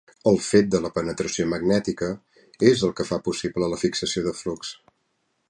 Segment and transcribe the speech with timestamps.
[0.29, 2.09] El fet de la penetració magnètica
[2.71, 4.75] és el que fa possible la fixació de flux.